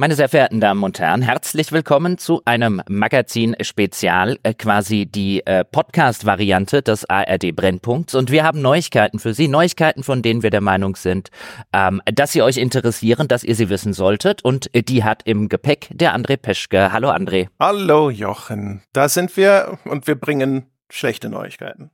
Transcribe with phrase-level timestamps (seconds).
[0.00, 5.64] Meine sehr verehrten Damen und Herren, herzlich willkommen zu einem Magazin-Spezial, äh, quasi die äh,
[5.64, 8.14] Podcast-Variante des ARD Brennpunkts.
[8.14, 11.30] Und wir haben Neuigkeiten für Sie, Neuigkeiten, von denen wir der Meinung sind,
[11.72, 14.44] ähm, dass sie euch interessieren, dass ihr sie wissen solltet.
[14.44, 16.92] Und äh, die hat im Gepäck der André Peschke.
[16.92, 17.48] Hallo André.
[17.58, 21.90] Hallo Jochen, da sind wir und wir bringen schlechte Neuigkeiten.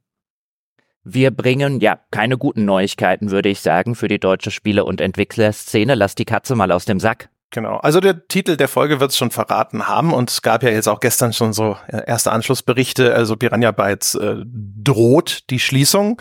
[1.04, 5.94] Wir bringen ja keine guten Neuigkeiten, würde ich sagen, für die deutsche Spiele- und Entwicklerszene.
[5.94, 7.30] Lass die Katze mal aus dem Sack.
[7.54, 7.76] Genau.
[7.76, 10.88] Also der Titel der Folge wird es schon verraten haben und es gab ja jetzt
[10.88, 13.14] auch gestern schon so äh, erste Anschlussberichte.
[13.14, 16.20] Also Piranha Bytes äh, droht die Schließung.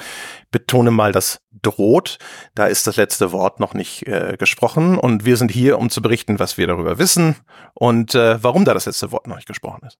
[0.52, 2.20] Betone mal das droht.
[2.54, 6.04] Da ist das letzte Wort noch nicht äh, gesprochen und wir sind hier, um zu
[6.04, 7.36] berichten, was wir darüber wissen
[7.74, 9.98] und äh, warum da das letzte Wort noch nicht gesprochen ist.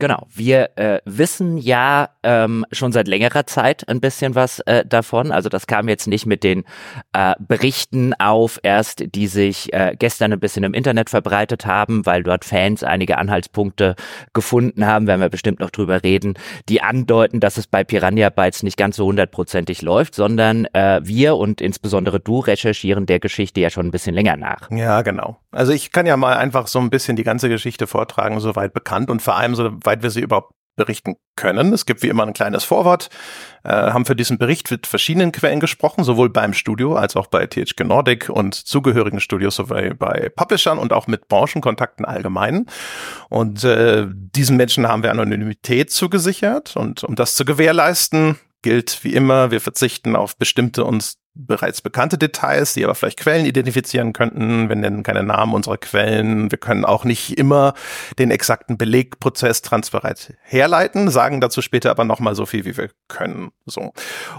[0.00, 5.30] Genau, wir äh, wissen ja ähm, schon seit längerer Zeit ein bisschen was äh, davon.
[5.30, 6.64] Also das kam jetzt nicht mit den
[7.12, 12.24] äh, Berichten auf, erst die sich äh, gestern ein bisschen im Internet verbreitet haben, weil
[12.24, 13.94] dort Fans einige Anhaltspunkte
[14.32, 16.34] gefunden haben, werden wir bestimmt noch drüber reden,
[16.68, 21.36] die andeuten, dass es bei Piranha Bytes nicht ganz so hundertprozentig läuft, sondern äh, wir
[21.36, 24.68] und insbesondere du recherchieren der Geschichte ja schon ein bisschen länger nach.
[24.72, 25.38] Ja, genau.
[25.54, 29.10] Also ich kann ja mal einfach so ein bisschen die ganze Geschichte vortragen, soweit bekannt
[29.10, 31.72] und vor allem soweit wir sie überhaupt berichten können.
[31.72, 33.08] Es gibt wie immer ein kleines Vorwort,
[33.62, 37.46] äh, haben für diesen Bericht mit verschiedenen Quellen gesprochen, sowohl beim Studio als auch bei
[37.46, 42.66] THG Nordic und zugehörigen Studios sowie bei Publishern und auch mit Branchenkontakten allgemein.
[43.28, 49.14] Und äh, diesen Menschen haben wir Anonymität zugesichert und um das zu gewährleisten, gilt wie
[49.14, 54.68] immer, wir verzichten auf bestimmte uns bereits bekannte Details, die aber vielleicht Quellen identifizieren könnten.
[54.68, 56.50] Wir nennen keine Namen unserer Quellen.
[56.50, 57.74] Wir können auch nicht immer
[58.18, 63.50] den exakten Belegprozess transparent herleiten, sagen dazu später aber nochmal so viel, wie wir können.
[63.66, 63.92] So.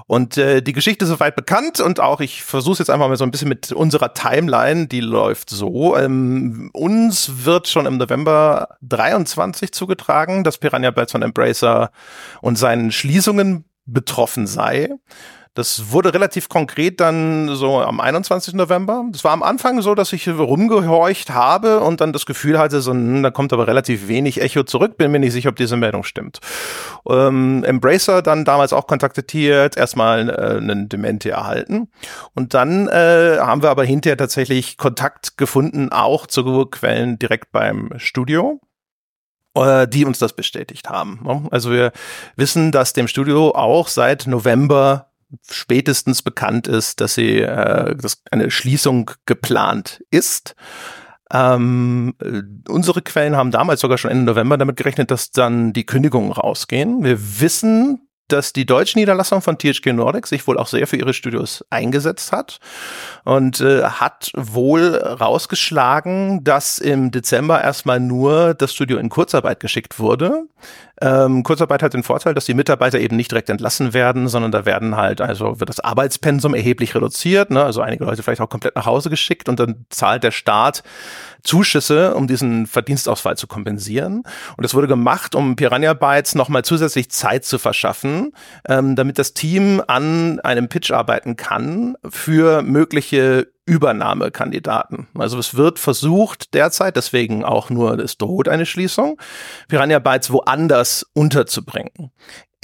[0.08, 3.26] Und äh, die Geschichte ist soweit bekannt und auch ich versuche jetzt einfach mal so
[3.26, 5.98] ein bisschen mit unserer Timeline, die läuft so.
[5.98, 11.92] Ähm, uns wird schon im November 23 zugetragen, dass Piranha Bytes von Embracer
[12.42, 14.92] und seinen Schließungen betroffen sei.
[15.56, 18.54] Das wurde relativ konkret dann so am 21.
[18.56, 19.06] November.
[19.12, 22.92] Das war am Anfang so, dass ich rumgehorcht habe und dann das Gefühl hatte, so,
[22.92, 24.98] hm, da kommt aber relativ wenig Echo zurück.
[24.98, 26.40] Bin mir nicht sicher, ob diese Meldung stimmt.
[27.10, 31.88] Ähm, Embracer dann damals auch kontaktiert, erstmal äh, einen Dementi erhalten.
[32.34, 37.92] Und dann äh, haben wir aber hinterher tatsächlich Kontakt gefunden, auch zu Quellen direkt beim
[37.96, 38.60] Studio
[39.56, 41.22] äh, die uns das bestätigt haben.
[41.24, 41.48] Ne?
[41.50, 41.94] Also wir
[42.36, 45.12] wissen, dass dem Studio auch seit November
[45.50, 50.56] spätestens bekannt ist, dass sie äh, dass eine Schließung geplant ist.
[51.34, 55.86] Ähm, äh, unsere Quellen haben damals sogar schon Ende November damit gerechnet, dass dann die
[55.86, 57.04] Kündigungen rausgehen.
[57.04, 61.14] Wir wissen, dass die deutsche Niederlassung von THG Nordic sich wohl auch sehr für ihre
[61.14, 62.60] Studios eingesetzt hat
[63.24, 70.00] und äh, hat wohl rausgeschlagen, dass im Dezember erstmal nur das Studio in Kurzarbeit geschickt
[70.00, 70.48] wurde.
[71.02, 74.66] Ähm, Kurzarbeit hat den Vorteil, dass die Mitarbeiter eben nicht direkt entlassen werden, sondern da
[74.66, 77.64] werden halt, also wird das Arbeitspensum erheblich reduziert, ne?
[77.64, 80.84] also einige Leute vielleicht auch komplett nach Hause geschickt und dann zahlt der Staat
[81.44, 84.24] Zuschüsse, um diesen Verdienstausfall zu kompensieren.
[84.58, 88.32] Und das wurde gemacht, um Piranha Bytes nochmal zusätzlich Zeit zu verschaffen,
[88.68, 95.08] ähm, damit das Team an einem Pitch arbeiten kann für mögliche Übernahmekandidaten.
[95.18, 99.20] Also es wird versucht derzeit, deswegen auch nur, es droht eine Schließung,
[99.68, 102.12] Piranha Bytes woanders unterzubringen.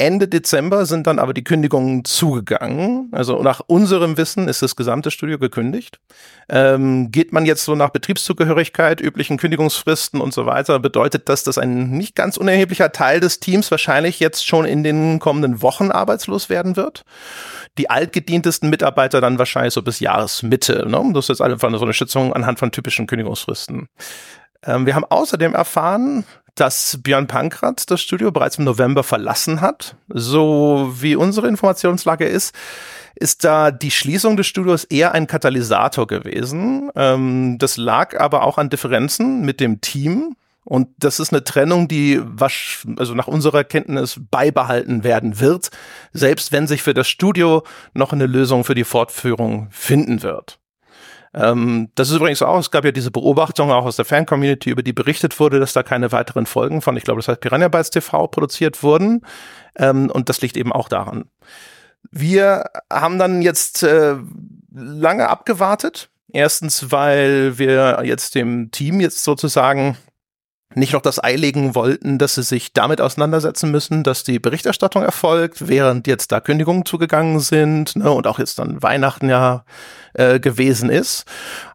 [0.02, 3.10] Ende Dezember sind dann aber die Kündigungen zugegangen.
[3.12, 6.00] Also nach unserem Wissen ist das gesamte Studio gekündigt.
[6.50, 11.60] Ähm, geht man jetzt so nach Betriebszugehörigkeit, üblichen Kündigungsfristen und so weiter, bedeutet das, dass
[11.60, 16.50] ein nicht ganz unerheblicher Teil des Teams wahrscheinlich jetzt schon in den kommenden Wochen arbeitslos
[16.50, 17.04] werden wird.
[17.78, 20.90] Die altgedientesten Mitarbeiter dann wahrscheinlich so bis Jahresmitte.
[20.90, 21.12] Ne?
[21.14, 23.88] Das ist jetzt einfach so eine Schätzung anhand von typischen Kündigungsfristen.
[24.64, 26.26] Ähm, wir haben außerdem erfahren,
[26.56, 29.96] dass Björn Pankratz das Studio bereits im November verlassen hat.
[30.10, 32.54] So wie unsere Informationslage ist,
[33.16, 36.90] ist da die Schließung des Studios eher ein Katalysator gewesen.
[36.96, 40.36] Ähm, das lag aber auch an Differenzen mit dem Team.
[40.64, 42.22] Und das ist eine Trennung, die
[42.98, 45.72] also nach unserer Kenntnis beibehalten werden wird,
[46.14, 47.64] selbst wenn sich für das Studio
[47.94, 50.61] noch eine Lösung für die Fortführung finden wird.
[51.34, 54.84] Ähm, das ist übrigens auch, es gab ja diese Beobachtung auch aus der Fan-Community, über
[54.84, 57.90] die berichtet wurde, dass da keine weiteren Folgen von, ich glaube, das heißt Piranha Bytes
[57.90, 59.26] TV produziert wurden.
[59.76, 61.26] Ähm, und das liegt eben auch daran.
[62.12, 64.16] Wir haben dann jetzt äh,
[64.74, 66.10] lange abgewartet.
[66.34, 69.98] Erstens, weil wir jetzt dem Team jetzt sozusagen
[70.76, 75.04] nicht noch das Ei legen wollten, dass sie sich damit auseinandersetzen müssen, dass die Berichterstattung
[75.04, 79.64] erfolgt, während jetzt da Kündigungen zugegangen sind ne, und auch jetzt dann Weihnachten ja
[80.14, 81.26] äh, gewesen ist,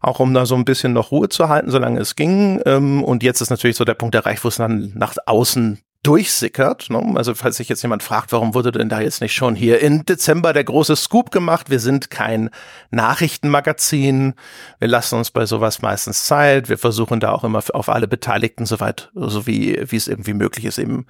[0.01, 2.61] auch um da so ein bisschen noch Ruhe zu halten, solange es ging.
[2.65, 6.89] Ähm, und jetzt ist natürlich so der Punkt erreicht, wo es dann nach außen durchsickert.
[6.89, 7.13] Ne?
[7.15, 10.05] Also falls sich jetzt jemand fragt, warum wurde denn da jetzt nicht schon hier im
[10.05, 11.69] Dezember der große Scoop gemacht?
[11.69, 12.49] Wir sind kein
[12.91, 14.33] Nachrichtenmagazin.
[14.79, 16.69] Wir lassen uns bei sowas meistens Zeit.
[16.69, 20.63] Wir versuchen da auch immer auf alle Beteiligten soweit, so wie, wie es irgendwie möglich
[20.63, 21.07] ist, eben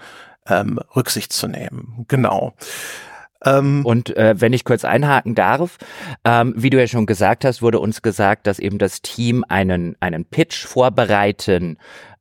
[0.47, 2.05] ähm, Rücksicht zu nehmen.
[2.07, 2.55] Genau.
[3.45, 5.77] Ähm, und äh, wenn ich kurz einhaken darf,
[6.25, 9.95] ähm, wie du ja schon gesagt hast, wurde uns gesagt, dass eben das Team einen,
[9.99, 11.77] einen Pitch vorbereiten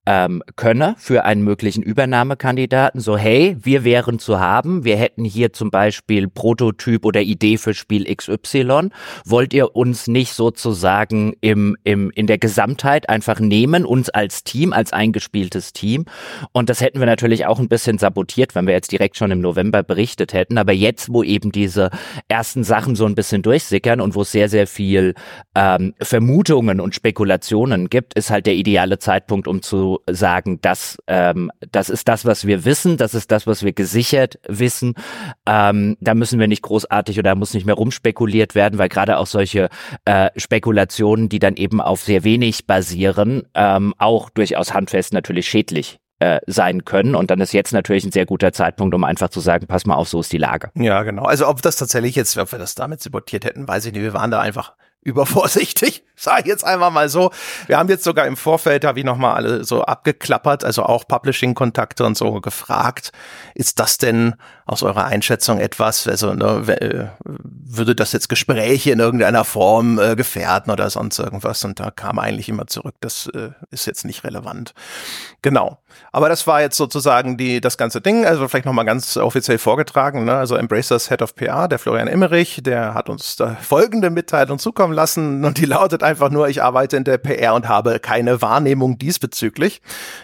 [0.06, 3.00] ähm, könne für einen möglichen Übernahmekandidaten.
[3.00, 4.85] So, hey, wir wären zu haben.
[4.85, 8.91] Wir hätten hier zum Beispiel Prototyp oder Idee für Spiel XY.
[9.25, 14.73] Wollt ihr uns nicht sozusagen im, im, in der Gesamtheit einfach nehmen, uns als Team,
[14.73, 16.05] als eingespieltes Team?
[16.53, 19.41] Und das hätten wir natürlich auch ein bisschen sabotiert, wenn wir jetzt direkt schon im
[19.41, 20.56] November berichtet hätten.
[20.56, 21.91] Aber jetzt, wo eben diese
[22.29, 25.14] ersten Sachen so ein bisschen durchsickern und wo es sehr, sehr viel
[25.56, 31.50] ähm, Vermutungen und Spekulationen gibt, ist halt der ideale Zeitpunkt, um zu sagen, das, ähm,
[31.72, 34.94] das ist das, was wir wissen, das ist das, was wir gesichert wissen.
[35.46, 39.26] Ähm, da müssen wir nicht großartig oder muss nicht mehr rumspekuliert werden, weil gerade auch
[39.26, 39.69] solche
[40.04, 45.98] äh, Spekulationen, die dann eben auf sehr wenig basieren, ähm, auch durchaus handfest natürlich schädlich
[46.19, 47.14] äh, sein können.
[47.14, 49.96] Und dann ist jetzt natürlich ein sehr guter Zeitpunkt, um einfach zu sagen, pass mal
[49.96, 50.70] auf, so ist die Lage.
[50.75, 51.25] Ja, genau.
[51.25, 54.02] Also ob das tatsächlich jetzt, ob wir das damit sabotiert hätten, weiß ich nicht.
[54.02, 54.72] Wir waren da einfach
[55.06, 57.31] übervorsichtig, sage ich jetzt einmal mal so.
[57.67, 62.05] Wir haben jetzt sogar im Vorfeld, habe ich nochmal alle so abgeklappert, also auch Publishing-Kontakte
[62.05, 63.12] und so gefragt,
[63.55, 64.35] ist das denn
[64.67, 70.17] aus eurer Einschätzung etwas, also ne, äh, würde das jetzt Gespräche in irgendeiner Form äh,
[70.17, 71.64] gefährden oder sonst irgendwas?
[71.64, 74.75] Und da kam eigentlich immer zurück, das äh, ist jetzt nicht relevant.
[75.43, 75.79] Genau.
[76.12, 80.25] Aber das war jetzt sozusagen die, das ganze Ding, also vielleicht nochmal ganz offiziell vorgetragen,
[80.25, 80.35] ne?
[80.35, 84.93] also Embracers Head of PR, der Florian Emmerich, der hat uns da folgende Mitteilung zukommen
[84.96, 88.98] lassen und die lautet einfach nur, ich arbeite in der PR und habe keine Wahrnehmung
[88.98, 89.81] diesbezüglich.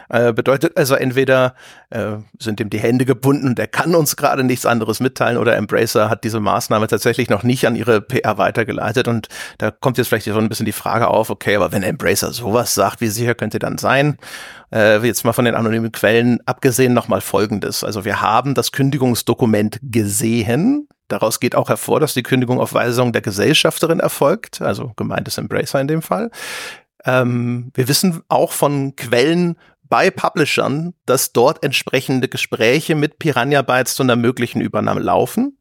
[0.08, 1.54] Äh, bedeutet also entweder
[1.90, 6.10] äh, sind ihm die Hände gebunden, der kann uns gerade nichts anderes mitteilen oder Embracer
[6.10, 9.28] hat diese Maßnahme tatsächlich noch nicht an ihre PR weitergeleitet und
[9.58, 12.74] da kommt jetzt vielleicht so ein bisschen die Frage auf, okay, aber wenn Embracer sowas
[12.74, 14.18] sagt, wie sicher könnte dann sein?
[14.72, 17.84] Äh, jetzt mal von den anonymen Quellen abgesehen nochmal Folgendes.
[17.84, 20.88] Also wir haben das Kündigungsdokument gesehen.
[21.12, 25.36] Daraus geht auch hervor, dass die Kündigung auf Weisung der Gesellschafterin erfolgt, also gemeint ist
[25.36, 26.30] Embracer in dem Fall.
[27.04, 29.56] Ähm, wir wissen auch von Quellen
[29.90, 35.58] bei Publishern, dass dort entsprechende Gespräche mit Piranha Bytes zu einer möglichen Übernahme laufen.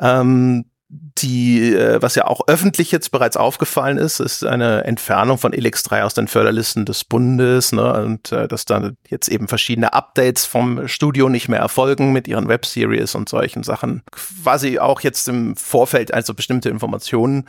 [0.00, 5.52] Ähm, die, äh, was ja auch öffentlich jetzt bereits aufgefallen ist, ist eine Entfernung von
[5.52, 9.92] Elix 3 aus den Förderlisten des Bundes, ne, und äh, dass dann jetzt eben verschiedene
[9.92, 14.02] Updates vom Studio nicht mehr erfolgen mit ihren Webseries und solchen Sachen.
[14.10, 17.48] Quasi auch jetzt im Vorfeld also bestimmte Informationen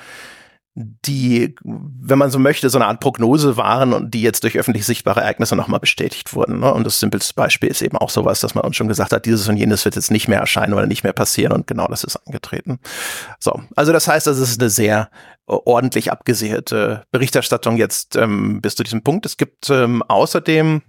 [0.78, 4.86] die, wenn man so möchte, so eine Art Prognose waren und die jetzt durch öffentlich
[4.86, 6.60] sichtbare Ereignisse nochmal bestätigt wurden.
[6.60, 6.74] Ne?
[6.74, 9.48] Und das simpelste Beispiel ist eben auch sowas, dass man uns schon gesagt hat, dieses
[9.48, 12.18] und jenes wird jetzt nicht mehr erscheinen oder nicht mehr passieren und genau das ist
[12.18, 12.80] eingetreten.
[13.40, 15.10] So, also das heißt, das ist eine sehr
[15.48, 19.26] ordentlich abgesicherte Berichterstattung jetzt ähm, bis zu diesem Punkt.
[19.26, 20.82] Es gibt ähm, außerdem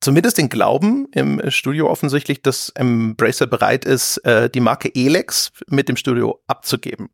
[0.00, 5.88] zumindest den Glauben im Studio offensichtlich, dass Embracer bereit ist, äh, die Marke Elex mit
[5.88, 7.08] dem Studio abzugeben,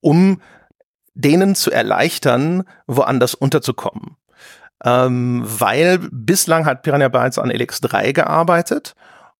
[0.00, 0.40] um
[1.14, 4.16] denen zu erleichtern, woanders unterzukommen.
[4.84, 8.94] Ähm, weil bislang hat Piranha Bytes an Elix 3 gearbeitet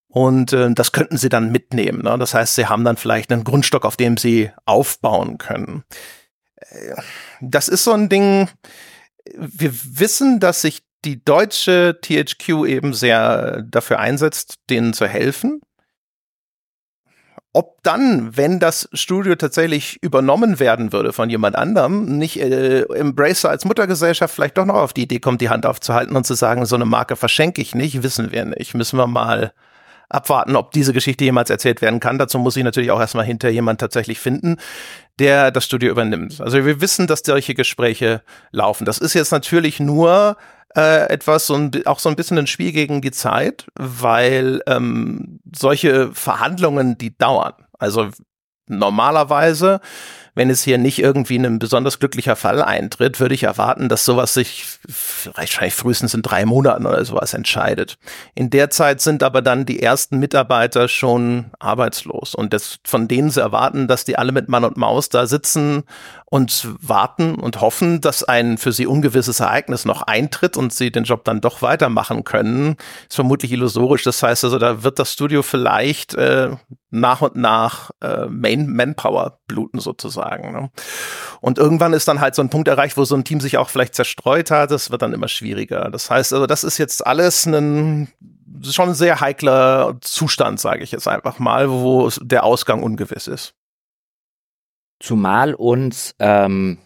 [0.09, 2.03] und äh, das könnten sie dann mitnehmen.
[2.03, 2.17] Ne?
[2.19, 5.85] Das heißt, sie haben dann vielleicht einen Grundstock, auf dem sie aufbauen können.
[6.57, 6.95] Äh,
[7.41, 8.49] das ist so ein Ding,
[9.37, 15.61] wir wissen, dass sich die deutsche THQ eben sehr dafür einsetzt, denen zu helfen.
[17.57, 23.49] Ob dann, wenn das Studio tatsächlich übernommen werden würde von jemand anderem, nicht äh, Embracer
[23.49, 26.67] als Muttergesellschaft vielleicht doch noch auf die Idee kommt, die Hand aufzuhalten und zu sagen,
[26.67, 28.75] so eine Marke verschenke ich nicht, wissen wir nicht.
[28.75, 29.53] Müssen wir mal
[30.09, 32.19] abwarten, ob diese Geschichte jemals erzählt werden kann.
[32.19, 34.57] Dazu muss ich natürlich auch erstmal hinter jemand tatsächlich finden,
[35.21, 36.41] der das Studio übernimmt.
[36.41, 38.85] Also wir wissen, dass solche Gespräche laufen.
[38.85, 40.37] Das ist jetzt natürlich nur
[40.77, 45.41] äh, etwas, so ein, auch so ein bisschen ein Spiel gegen die Zeit, weil ähm,
[45.55, 47.55] solche Verhandlungen, die dauern.
[47.79, 48.09] Also
[48.67, 49.81] normalerweise
[50.35, 54.35] wenn es hier nicht irgendwie ein besonders glücklicher Fall eintritt, würde ich erwarten, dass sowas
[54.35, 54.67] sich
[55.35, 57.97] wahrscheinlich frühestens in drei Monaten oder sowas entscheidet.
[58.35, 63.31] In der Zeit sind aber dann die ersten Mitarbeiter schon arbeitslos und das, von denen
[63.31, 65.85] sie erwarten, dass die alle mit Mann und Maus da sitzen
[66.27, 71.05] und warten und hoffen, dass ein für sie ungewisses Ereignis noch eintritt und sie den
[71.05, 72.77] Job dann doch weitermachen können,
[73.09, 74.03] ist vermutlich illusorisch.
[74.03, 76.51] Das heißt also, da wird das Studio vielleicht äh,
[76.91, 80.53] nach und nach äh, Main Manpower bluten sozusagen.
[80.53, 80.71] Ne?
[81.41, 83.69] Und irgendwann ist dann halt so ein Punkt erreicht, wo so ein Team sich auch
[83.69, 84.71] vielleicht zerstreut hat.
[84.71, 85.91] Das wird dann immer schwieriger.
[85.91, 88.09] Das heißt also, das ist jetzt alles ein
[88.63, 93.55] schon ein sehr heikler Zustand, sage ich jetzt einfach mal, wo der Ausgang ungewiss ist.
[95.01, 96.79] Zumal uns ähm,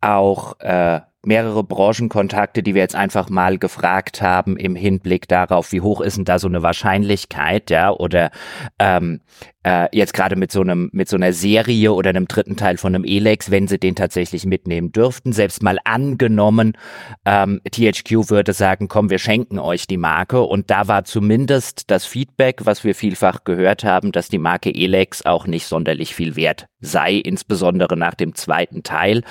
[0.00, 5.80] auch äh, mehrere Branchenkontakte, die wir jetzt einfach mal gefragt haben im Hinblick darauf, wie
[5.80, 8.30] hoch ist denn da so eine Wahrscheinlichkeit, ja, oder
[8.78, 9.20] ähm,
[9.66, 12.94] äh, jetzt gerade mit so einem mit so einer Serie oder einem dritten Teil von
[12.94, 16.78] einem Elex, wenn sie den tatsächlich mitnehmen dürften, selbst mal angenommen,
[17.24, 22.06] ähm, THQ würde sagen, komm, wir schenken euch die Marke und da war zumindest das
[22.06, 26.66] Feedback, was wir vielfach gehört haben, dass die Marke Elex auch nicht sonderlich viel wert
[26.78, 29.22] sei, insbesondere nach dem zweiten Teil,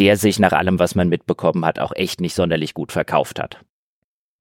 [0.00, 3.60] der sich nach allem, was man mitbekommen hat, auch echt nicht sonderlich gut verkauft hat.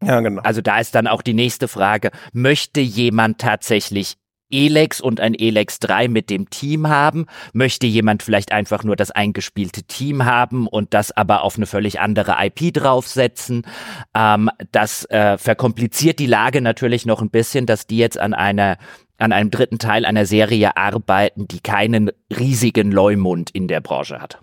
[0.03, 0.41] Ja, genau.
[0.41, 4.15] Also da ist dann auch die nächste Frage, möchte jemand tatsächlich
[4.53, 7.25] Elex und ein Elex 3 mit dem Team haben?
[7.51, 11.99] Möchte jemand vielleicht einfach nur das eingespielte Team haben und das aber auf eine völlig
[11.99, 13.65] andere IP draufsetzen?
[14.13, 18.77] Ähm, das äh, verkompliziert die Lage natürlich noch ein bisschen, dass die jetzt an einer
[19.17, 24.41] an einem dritten Teil einer Serie arbeiten, die keinen riesigen Leumund in der Branche hat.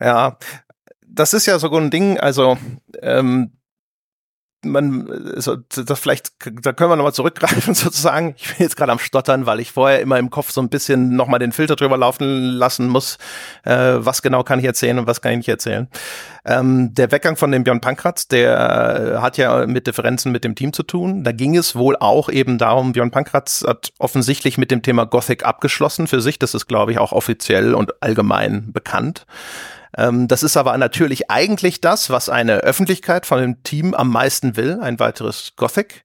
[0.00, 0.38] Ja,
[1.06, 2.58] das ist ja so ein Ding, also
[3.00, 3.55] ähm,
[4.70, 6.32] man, also, das vielleicht,
[6.62, 8.34] da können wir nochmal zurückgreifen sozusagen.
[8.38, 11.16] Ich bin jetzt gerade am Stottern, weil ich vorher immer im Kopf so ein bisschen
[11.16, 13.18] nochmal den Filter drüber laufen lassen muss.
[13.64, 15.88] Äh, was genau kann ich erzählen und was kann ich nicht erzählen?
[16.44, 20.72] Ähm, der Weggang von dem Björn Pankratz, der hat ja mit Differenzen mit dem Team
[20.72, 21.24] zu tun.
[21.24, 25.44] Da ging es wohl auch eben darum, Björn Pankratz hat offensichtlich mit dem Thema Gothic
[25.44, 26.38] abgeschlossen für sich.
[26.38, 29.26] Das ist, glaube ich, auch offiziell und allgemein bekannt.
[29.96, 34.56] Ähm, das ist aber natürlich eigentlich das, was eine Öffentlichkeit von dem Team am meisten
[34.56, 36.04] will, ein weiteres Gothic.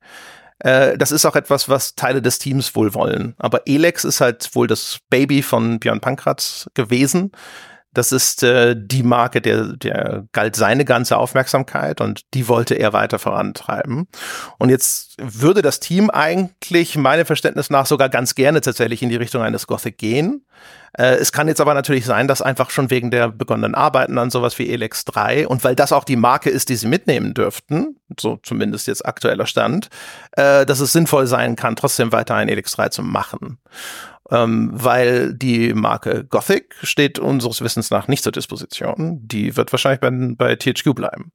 [0.60, 3.36] Äh, das ist auch etwas, was Teile des Teams wohl wollen.
[3.38, 7.32] Aber Elex ist halt wohl das Baby von Björn Pankratz gewesen.
[7.94, 12.94] Das ist äh, die Marke, der, der galt seine ganze Aufmerksamkeit und die wollte er
[12.94, 14.08] weiter vorantreiben.
[14.58, 19.18] Und jetzt würde das Team eigentlich meinem Verständnis nach sogar ganz gerne tatsächlich in die
[19.18, 20.46] Richtung eines Gothic gehen.
[20.94, 24.30] Äh, es kann jetzt aber natürlich sein, dass einfach schon wegen der begonnenen Arbeiten an
[24.30, 27.98] sowas wie Elex 3 und weil das auch die Marke ist, die sie mitnehmen dürften,
[28.20, 29.90] so zumindest jetzt aktueller Stand,
[30.34, 33.58] äh, dass es sinnvoll sein kann, trotzdem weiter ein Elex 3 zu machen.
[34.32, 39.20] Ähm, weil die Marke Gothic steht unseres Wissens nach nicht zur Disposition.
[39.28, 41.32] Die wird wahrscheinlich bei, bei THQ bleiben.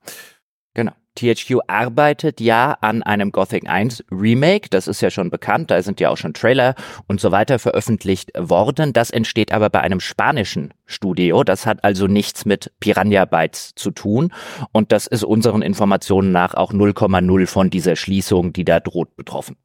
[0.74, 0.92] Genau.
[1.16, 5.98] THQ arbeitet ja an einem Gothic 1 Remake, das ist ja schon bekannt, da sind
[5.98, 6.74] ja auch schon Trailer
[7.08, 8.92] und so weiter veröffentlicht worden.
[8.92, 13.90] Das entsteht aber bei einem spanischen Studio, das hat also nichts mit Piranha Bytes zu
[13.90, 14.32] tun
[14.72, 19.56] und das ist unseren Informationen nach auch 0,0 von dieser Schließung, die da droht, betroffen.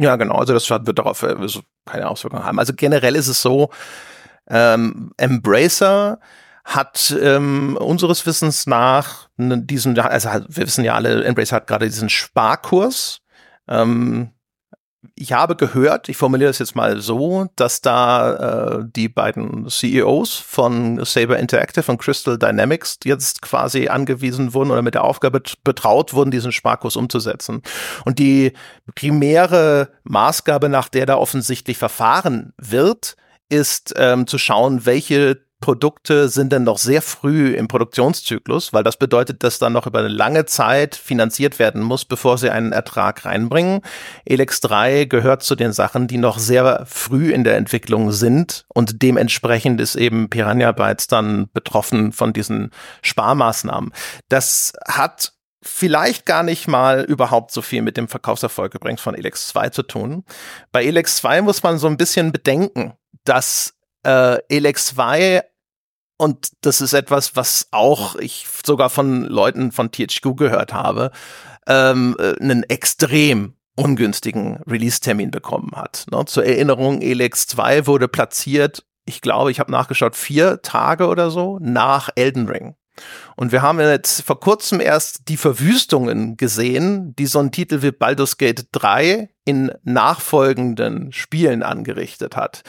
[0.00, 2.60] Ja, genau, also das wird darauf also keine Auswirkungen haben.
[2.60, 3.70] Also generell ist es so,
[4.48, 6.20] ähm, Embracer
[6.64, 12.10] hat ähm, unseres Wissens nach diesen, also wir wissen ja alle, Embrace hat gerade diesen
[12.10, 13.22] Sparkurs.
[13.66, 14.30] Ähm,
[15.14, 20.34] ich habe gehört, ich formuliere das jetzt mal so, dass da äh, die beiden CEOs
[20.34, 26.14] von Saber Interactive und Crystal Dynamics jetzt quasi angewiesen wurden oder mit der Aufgabe betraut
[26.14, 27.62] wurden, diesen Sparkurs umzusetzen.
[28.04, 28.52] Und die
[28.94, 33.16] primäre Maßgabe, nach der da offensichtlich verfahren wird,
[33.48, 38.96] ist ähm, zu schauen, welche Produkte sind dann noch sehr früh im Produktionszyklus, weil das
[38.96, 43.24] bedeutet, dass dann noch über eine lange Zeit finanziert werden muss, bevor sie einen Ertrag
[43.24, 43.80] reinbringen.
[44.24, 49.02] Elex 3 gehört zu den Sachen, die noch sehr früh in der Entwicklung sind und
[49.02, 52.70] dementsprechend ist eben Piranha Bytes dann betroffen von diesen
[53.02, 53.92] Sparmaßnahmen.
[54.28, 59.48] Das hat vielleicht gar nicht mal überhaupt so viel mit dem Verkaufserfolg übrigens von Elex
[59.48, 60.24] 2 zu tun.
[60.70, 63.74] Bei Elex 2 muss man so ein bisschen bedenken, dass
[64.04, 65.42] äh, Elex 2
[66.18, 71.12] und das ist etwas, was auch ich sogar von Leuten von THQ gehört habe,
[71.66, 76.06] ähm, äh, einen extrem ungünstigen Release-Termin bekommen hat.
[76.10, 76.24] Ne?
[76.26, 81.58] Zur Erinnerung, Elex 2 wurde platziert, ich glaube, ich habe nachgeschaut, vier Tage oder so
[81.62, 82.74] nach Elden Ring.
[83.36, 87.92] Und wir haben jetzt vor kurzem erst die Verwüstungen gesehen, die so ein Titel wie
[87.92, 92.62] Baldur's Gate 3 in nachfolgenden Spielen angerichtet hat.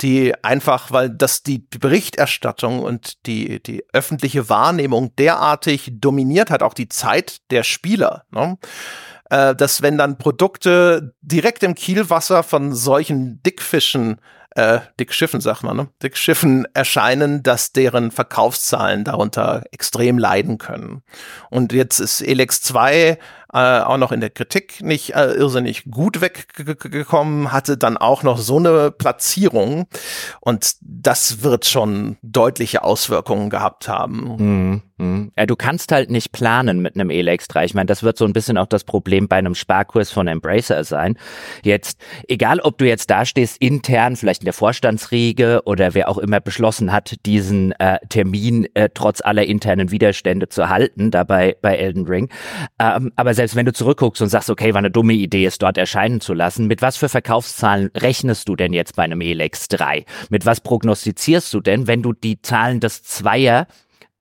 [0.00, 6.74] Die einfach, weil das die Berichterstattung und die, die öffentliche Wahrnehmung derartig dominiert hat, auch
[6.74, 8.24] die Zeit der Spieler.
[8.30, 8.58] Ne?
[9.30, 14.20] Äh, dass wenn dann Produkte direkt im Kielwasser von solchen Dickfischen
[14.56, 15.88] äh, dick Schiffen, sagt man, ne?
[16.02, 21.02] dick Schiffen erscheinen, dass deren Verkaufszahlen darunter extrem leiden können.
[21.50, 23.18] Und jetzt ist Elex 2
[23.56, 28.36] äh, auch noch in der Kritik nicht äh, irrsinnig gut weggekommen, hatte dann auch noch
[28.36, 29.86] so eine Platzierung
[30.40, 34.36] und das wird schon deutliche Auswirkungen gehabt haben.
[34.38, 34.82] Mhm.
[34.98, 35.32] Mhm.
[35.36, 37.66] Ja, du kannst halt nicht planen mit einem Elex 3.
[37.66, 40.84] Ich meine, das wird so ein bisschen auch das Problem bei einem Sparkurs von Embracer
[40.84, 41.18] sein.
[41.62, 46.16] Jetzt, egal ob du jetzt da stehst, intern, vielleicht in der Vorstandsriege oder wer auch
[46.16, 51.76] immer beschlossen hat, diesen äh, Termin äh, trotz aller internen Widerstände zu halten, dabei bei
[51.76, 52.30] Elden Ring.
[52.78, 55.78] Ähm, aber selbst wenn du zurückguckst und sagst, okay, war eine dumme Idee, es dort
[55.78, 60.04] erscheinen zu lassen, mit was für Verkaufszahlen rechnest du denn jetzt bei einem Elex 3?
[60.30, 63.66] Mit was prognostizierst du denn, wenn du die Zahlen des Zweier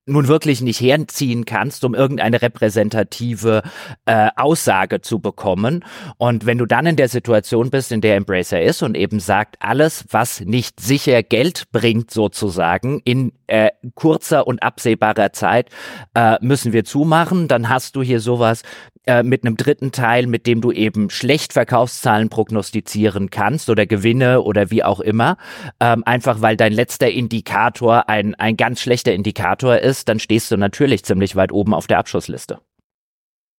[0.06, 3.64] nun wirklich nicht herziehen kannst, um irgendeine repräsentative
[4.06, 5.84] äh, Aussage zu bekommen.
[6.18, 9.58] Und wenn du dann in der Situation bist, in der Embracer ist und eben sagt,
[9.60, 15.70] alles, was nicht sicher Geld bringt, sozusagen, in äh, kurzer und absehbarer Zeit,
[16.14, 18.62] äh, müssen wir zumachen, dann hast du hier sowas
[19.08, 24.42] äh, mit einem dritten Teil, mit dem du eben schlecht Verkaufszahlen prognostizieren kannst oder Gewinne
[24.42, 25.38] oder wie auch immer,
[25.80, 30.58] ähm, einfach weil dein letzter Indikator ein, ein ganz schlechter Indikator ist, dann stehst du
[30.58, 32.60] natürlich ziemlich weit oben auf der Abschussliste.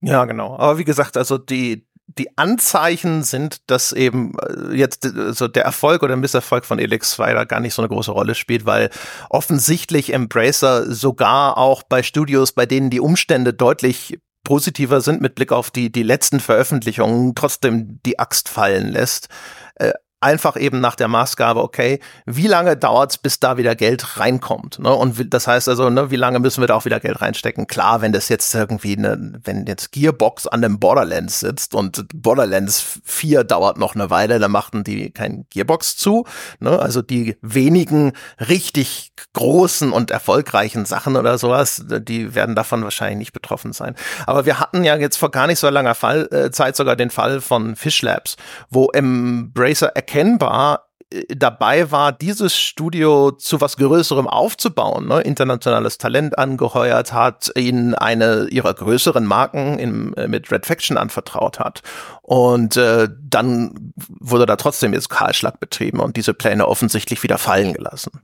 [0.01, 0.57] Ja, genau.
[0.57, 5.65] Aber wie gesagt, also die, die Anzeichen sind, dass eben äh, jetzt äh, so der
[5.65, 8.91] Erfolg oder Misserfolg von Elix 2 da gar nicht so eine große Rolle spielt, weil
[9.31, 15.51] offensichtlich Embracer sogar auch bei Studios, bei denen die Umstände deutlich positiver sind mit Blick
[15.51, 19.29] auf die, die letzten Veröffentlichungen, trotzdem die Axt fallen lässt.
[19.75, 24.79] Äh, einfach eben nach der Maßgabe, okay, wie lange dauert's, bis da wieder Geld reinkommt?
[24.79, 24.93] Ne?
[24.93, 27.67] Und das heißt also, ne, wie lange müssen wir da auch wieder Geld reinstecken?
[27.67, 33.01] Klar, wenn das jetzt irgendwie, ne, wenn jetzt Gearbox an dem Borderlands sitzt und Borderlands
[33.05, 36.25] 4 dauert noch eine Weile, dann machten die kein Gearbox zu.
[36.61, 36.79] Ne?
[36.79, 38.13] Also die wenigen
[38.49, 43.95] richtig großen und erfolgreichen Sachen oder sowas, die werden davon wahrscheinlich nicht betroffen sein.
[44.27, 47.11] Aber wir hatten ja jetzt vor gar nicht so langer Fall, äh, Zeit sogar den
[47.11, 48.37] Fall von Fish Labs,
[48.71, 55.21] wo Embracer erkennbar äh, dabei war, dieses Studio zu was Größerem aufzubauen, ne?
[55.21, 61.59] internationales Talent angeheuert hat, ihnen eine ihrer größeren Marken im, äh, mit Red Faction anvertraut
[61.59, 61.83] hat.
[62.23, 67.73] Und äh, dann wurde da trotzdem jetzt Kahlschlag betrieben und diese Pläne offensichtlich wieder fallen
[67.73, 68.23] gelassen.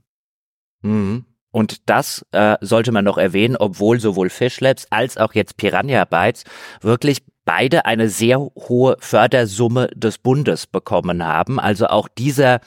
[0.81, 1.25] Mhm.
[1.51, 6.03] Und das äh, sollte man noch erwähnen, obwohl sowohl Fish Labs als auch jetzt Piranha
[6.03, 6.45] Bytes
[6.81, 11.59] wirklich beide eine sehr hohe Fördersumme des Bundes bekommen haben.
[11.59, 12.59] Also auch dieser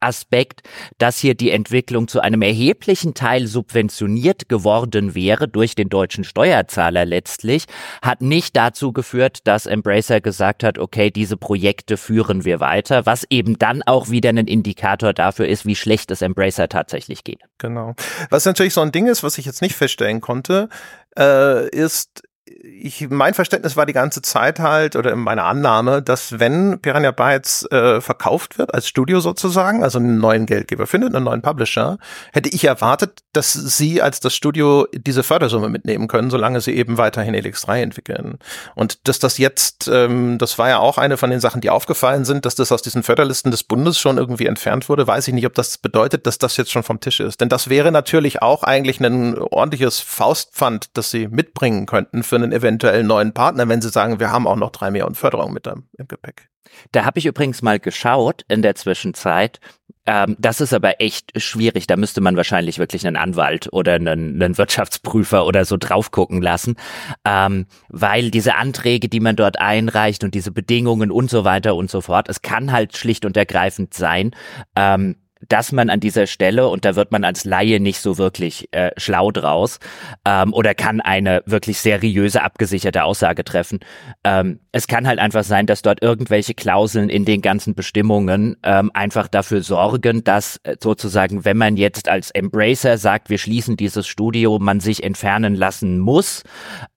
[0.00, 0.62] Aspekt,
[0.98, 7.04] dass hier die Entwicklung zu einem erheblichen Teil subventioniert geworden wäre durch den deutschen Steuerzahler
[7.04, 7.66] letztlich,
[8.02, 13.26] hat nicht dazu geführt, dass Embracer gesagt hat, okay, diese Projekte führen wir weiter, was
[13.28, 17.40] eben dann auch wieder ein Indikator dafür ist, wie schlecht es Embracer tatsächlich geht.
[17.58, 17.94] Genau.
[18.30, 20.70] Was natürlich so ein Ding ist, was ich jetzt nicht feststellen konnte,
[21.18, 22.22] äh, ist,
[22.62, 27.66] ich, mein Verständnis war die ganze Zeit halt, oder meine Annahme, dass wenn Piranha Bytes
[27.70, 31.98] äh, verkauft wird, als Studio sozusagen, also einen neuen Geldgeber findet, einen neuen Publisher,
[32.32, 36.98] hätte ich erwartet, dass sie als das Studio diese Fördersumme mitnehmen können, solange sie eben
[36.98, 38.38] weiterhin Elix 3 entwickeln.
[38.74, 42.24] Und dass das jetzt, ähm, das war ja auch eine von den Sachen, die aufgefallen
[42.24, 45.46] sind, dass das aus diesen Förderlisten des Bundes schon irgendwie entfernt wurde, weiß ich nicht,
[45.46, 47.40] ob das bedeutet, dass das jetzt schon vom Tisch ist.
[47.40, 52.52] Denn das wäre natürlich auch eigentlich ein ordentliches Faustpfand, das sie mitbringen könnten für einen
[52.52, 55.84] eventuell neuen Partner, wenn sie sagen, wir haben auch noch drei Millionen Förderung mit im,
[55.96, 56.48] im Gepäck.
[56.92, 59.60] Da habe ich übrigens mal geschaut in der Zwischenzeit.
[60.06, 61.86] Ähm, das ist aber echt schwierig.
[61.86, 66.40] Da müsste man wahrscheinlich wirklich einen Anwalt oder einen, einen Wirtschaftsprüfer oder so drauf gucken
[66.42, 66.76] lassen,
[67.24, 71.90] ähm, weil diese Anträge, die man dort einreicht und diese Bedingungen und so weiter und
[71.90, 74.34] so fort, es kann halt schlicht und ergreifend sein,
[74.76, 75.16] ähm,
[75.48, 78.90] dass man an dieser Stelle, und da wird man als Laie nicht so wirklich äh,
[78.96, 79.78] schlau draus,
[80.24, 83.80] ähm, oder kann eine wirklich seriöse, abgesicherte Aussage treffen.
[84.24, 88.90] Ähm, es kann halt einfach sein, dass dort irgendwelche Klauseln in den ganzen Bestimmungen ähm,
[88.94, 94.06] einfach dafür sorgen, dass äh, sozusagen, wenn man jetzt als Embracer sagt, wir schließen dieses
[94.06, 96.44] Studio, man sich entfernen lassen muss,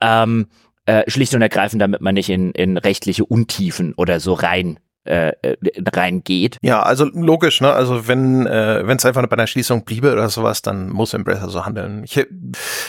[0.02, 0.48] ähm,
[0.86, 5.34] äh, schlicht und ergreifend, damit man nicht in, in rechtliche Untiefen oder so rein äh,
[5.42, 5.58] äh,
[5.94, 6.58] reingeht.
[6.62, 7.72] Ja, also logisch, ne?
[7.74, 11.50] Also wenn äh, wenn es einfach bei einer Schließung bliebe oder sowas, dann muss Embracer
[11.50, 12.04] so handeln.
[12.06, 12.26] Ich,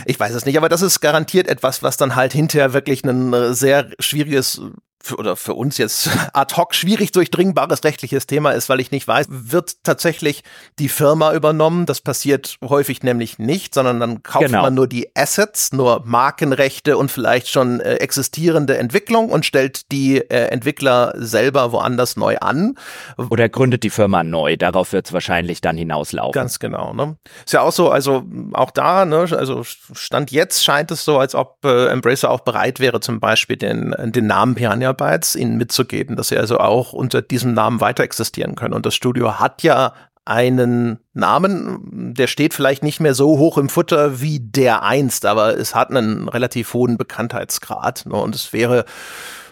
[0.04, 3.54] ich weiß es nicht, aber das ist garantiert etwas, was dann halt hinterher wirklich ein
[3.54, 4.60] sehr schwieriges
[5.04, 9.06] für, oder für uns jetzt ad hoc schwierig durchdringbares rechtliches Thema ist, weil ich nicht
[9.06, 10.42] weiß, wird tatsächlich
[10.78, 11.86] die Firma übernommen.
[11.86, 14.62] Das passiert häufig nämlich nicht, sondern dann kauft genau.
[14.62, 20.18] man nur die Assets, nur Markenrechte und vielleicht schon äh, existierende Entwicklung und stellt die
[20.18, 22.76] äh, Entwickler selber woanders neu an.
[23.16, 24.56] Oder gründet die Firma neu.
[24.56, 26.32] Darauf wird es wahrscheinlich dann hinauslaufen.
[26.32, 26.94] Ganz genau.
[26.94, 27.16] Ne?
[27.44, 31.34] Ist ja auch so, also auch da, ne, also Stand jetzt scheint es so, als
[31.34, 36.16] ob äh, Embracer auch bereit wäre, zum Beispiel den, den Namen Piranha Bytes ihnen mitzugeben,
[36.16, 38.74] dass sie also auch unter diesem Namen weiter existieren können.
[38.74, 39.92] Und das Studio hat ja
[40.24, 45.58] einen Namen, der steht vielleicht nicht mehr so hoch im Futter wie der einst, aber
[45.58, 48.06] es hat einen relativ hohen Bekanntheitsgrad.
[48.06, 48.14] Ne?
[48.14, 48.86] Und es wäre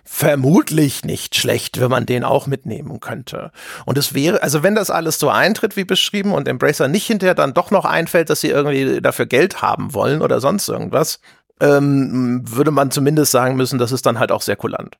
[0.04, 3.52] vermutlich nicht schlecht, wenn man den auch mitnehmen könnte.
[3.84, 7.34] Und es wäre, also wenn das alles so eintritt wie beschrieben und Embracer nicht hinterher
[7.34, 11.20] dann doch noch einfällt, dass sie irgendwie dafür Geld haben wollen oder sonst irgendwas,
[11.60, 14.98] ähm, würde man zumindest sagen müssen, das ist dann halt auch sehr kulant.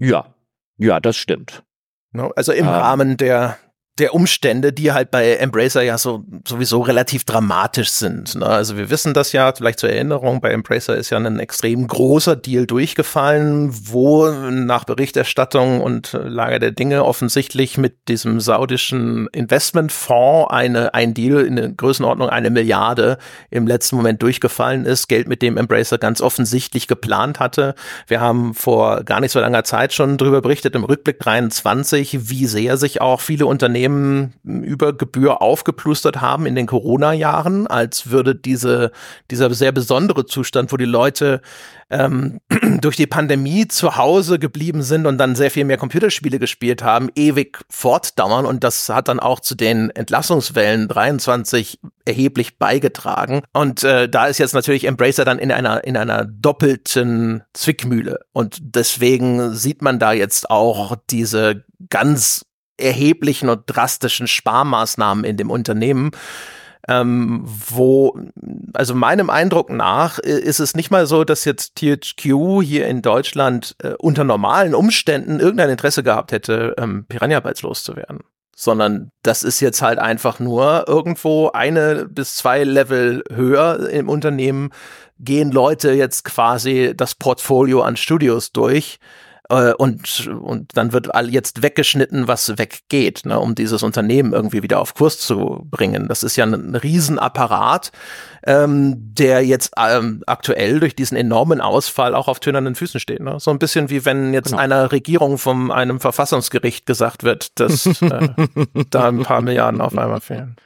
[0.00, 0.34] Ja,
[0.78, 1.62] ja, das stimmt.
[2.34, 2.70] Also im ähm.
[2.70, 3.58] Rahmen der,
[4.00, 8.34] der Umstände, die halt bei Embracer ja so sowieso relativ dramatisch sind.
[8.34, 8.46] Ne?
[8.46, 12.36] Also wir wissen das ja, vielleicht zur Erinnerung, bei Embracer ist ja ein extrem großer
[12.36, 20.94] Deal durchgefallen, wo nach Berichterstattung und Lage der Dinge offensichtlich mit diesem saudischen Investmentfonds eine,
[20.94, 23.18] ein Deal in der Größenordnung eine Milliarde
[23.50, 25.08] im letzten Moment durchgefallen ist.
[25.08, 27.74] Geld, mit dem Embracer ganz offensichtlich geplant hatte.
[28.06, 32.46] Wir haben vor gar nicht so langer Zeit schon darüber berichtet, im Rückblick 23, wie
[32.46, 38.34] sehr sich auch viele Unternehmen Unternehmen über Gebühr aufgeplustert haben in den Corona-Jahren, als würde
[38.34, 38.92] diese,
[39.30, 41.40] dieser sehr besondere Zustand, wo die Leute
[41.90, 42.40] ähm,
[42.80, 47.10] durch die Pandemie zu Hause geblieben sind und dann sehr viel mehr Computerspiele gespielt haben,
[47.14, 48.46] ewig fortdauern.
[48.46, 53.42] Und das hat dann auch zu den Entlassungswellen 23 erheblich beigetragen.
[53.52, 58.20] Und äh, da ist jetzt natürlich Embracer dann in einer, in einer doppelten Zwickmühle.
[58.32, 62.44] Und deswegen sieht man da jetzt auch diese ganz
[62.80, 66.10] erheblichen und drastischen Sparmaßnahmen in dem Unternehmen.
[66.88, 68.18] Ähm, wo,
[68.72, 73.02] also meinem Eindruck nach, äh, ist es nicht mal so, dass jetzt THQ hier in
[73.02, 78.20] Deutschland äh, unter normalen Umständen irgendein Interesse gehabt hätte, ähm, Piranha Bytes loszuwerden.
[78.56, 84.70] Sondern das ist jetzt halt einfach nur irgendwo eine bis zwei Level höher im Unternehmen
[85.18, 88.98] gehen Leute jetzt quasi das Portfolio an Studios durch
[89.50, 94.62] äh, und, und dann wird all jetzt weggeschnitten, was weggeht, ne, um dieses Unternehmen irgendwie
[94.62, 96.08] wieder auf Kurs zu bringen.
[96.08, 97.90] Das ist ja ein, ein Riesenapparat,
[98.46, 103.20] ähm, der jetzt ähm, aktuell durch diesen enormen Ausfall auch auf tönernen Füßen steht.
[103.20, 103.38] Ne?
[103.40, 104.62] So ein bisschen wie wenn jetzt genau.
[104.62, 108.28] einer Regierung von einem Verfassungsgericht gesagt wird, dass äh,
[108.90, 110.56] da ein paar Milliarden auf einmal fehlen.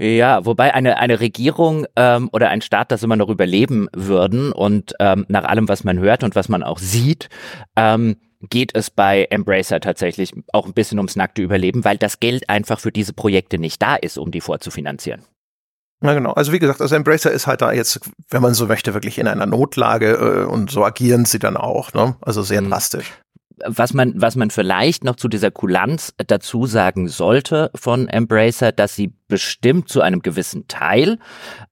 [0.00, 4.94] Ja, wobei eine, eine Regierung ähm, oder ein Staat das immer noch überleben würden und
[4.98, 7.28] ähm, nach allem, was man hört und was man auch sieht,
[7.76, 8.16] ähm,
[8.48, 12.80] geht es bei Embracer tatsächlich auch ein bisschen ums nackte Überleben, weil das Geld einfach
[12.80, 15.26] für diese Projekte nicht da ist, um die vorzufinanzieren.
[16.02, 16.32] Ja, genau.
[16.32, 19.28] Also wie gesagt, also Embracer ist halt da jetzt, wenn man so möchte, wirklich in
[19.28, 22.16] einer Notlage äh, und so agieren sie dann auch, ne?
[22.22, 22.70] Also sehr mhm.
[22.70, 23.12] drastisch
[23.66, 28.96] was man, was man vielleicht noch zu dieser Kulanz dazu sagen sollte von Embracer, dass
[28.96, 31.18] sie bestimmt zu einem gewissen Teil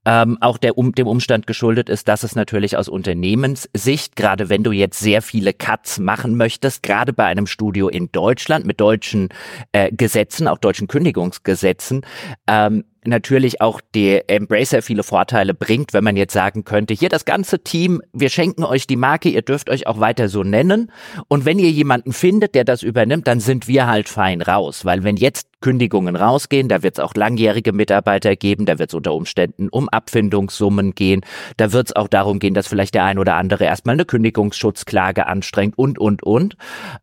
[0.07, 4.63] ähm, auch der, um, dem Umstand geschuldet ist, dass es natürlich aus Unternehmenssicht, gerade wenn
[4.63, 9.29] du jetzt sehr viele Cuts machen möchtest, gerade bei einem Studio in Deutschland mit deutschen
[9.73, 12.03] äh, Gesetzen, auch deutschen Kündigungsgesetzen,
[12.47, 17.25] ähm, natürlich auch der Embracer viele Vorteile bringt, wenn man jetzt sagen könnte, hier das
[17.25, 20.93] ganze Team, wir schenken euch die Marke, ihr dürft euch auch weiter so nennen.
[21.29, 24.85] Und wenn ihr jemanden findet, der das übernimmt, dann sind wir halt fein raus.
[24.85, 28.95] Weil wenn jetzt Kündigungen rausgehen, da wird es auch langjährige Mitarbeiter geben, da wird es
[28.95, 31.23] unter Umständen um Abfindungssummen gehen,
[31.57, 35.27] da wird es auch darum gehen, dass vielleicht der ein oder andere erstmal eine Kündigungsschutzklage
[35.27, 36.57] anstrengt und, und, und.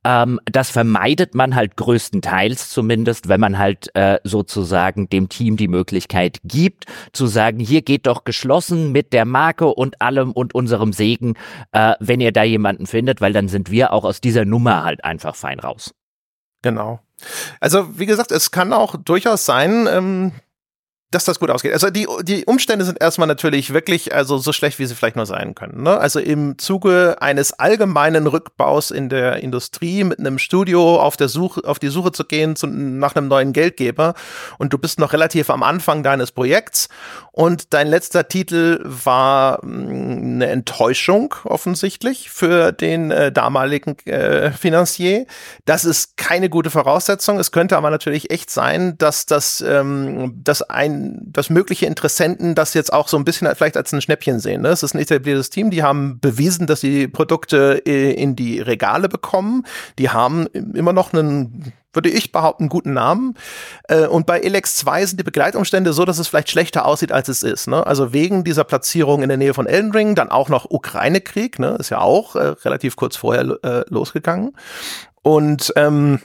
[0.04, 5.68] Ähm, das vermeidet man halt größtenteils zumindest, wenn man halt äh, sozusagen dem Team die
[5.68, 10.94] Möglichkeit gibt, zu sagen, hier geht doch geschlossen mit der Marke und allem und unserem
[10.94, 11.36] Segen,
[11.72, 15.04] äh, wenn ihr da jemanden findet, weil dann sind wir auch aus dieser Nummer halt
[15.04, 15.94] einfach fein raus.
[16.62, 17.05] Genau.
[17.60, 20.32] Also, wie gesagt, es kann auch durchaus sein, ähm,
[21.12, 21.72] dass das gut ausgeht.
[21.72, 25.26] Also die, die Umstände sind erstmal natürlich wirklich also so schlecht, wie sie vielleicht nur
[25.26, 25.84] sein können.
[25.84, 25.98] Ne?
[25.98, 31.64] Also im Zuge eines allgemeinen Rückbaus in der Industrie mit einem Studio auf der Suche,
[31.64, 34.14] auf die Suche zu gehen zu, nach einem neuen Geldgeber
[34.58, 36.90] und du bist noch relativ am Anfang deines Projekts
[37.32, 45.26] und dein letzter Titel war mm, eine Enttäuschung offensichtlich für den äh, damaligen äh, Finanzier.
[45.66, 47.40] Das ist keine gute Voraussetzung.
[47.40, 52.56] Es könnte aber natürlich echt sein, dass das, ähm, dass ein den, dass mögliche Interessenten
[52.56, 54.62] das jetzt auch so ein bisschen vielleicht als ein Schnäppchen sehen.
[54.62, 54.70] Ne?
[54.70, 59.10] Es ist ein etabliertes Team, die haben bewiesen, dass sie Produkte äh, in die Regale
[59.10, 59.66] bekommen.
[60.00, 63.36] Die haben immer noch einen würde ich behaupten, guten Namen.
[63.88, 67.30] Äh, und bei Elex 2 sind die Begleitumstände so, dass es vielleicht schlechter aussieht, als
[67.30, 67.68] es ist.
[67.68, 67.88] Ne?
[67.88, 71.78] Also wegen dieser Platzierung in der Nähe von Elden Ring, dann auch noch Ukraine-Krieg, ne?
[71.80, 74.56] ist ja auch äh, relativ kurz vorher äh, losgegangen.
[75.22, 76.20] Und ähm,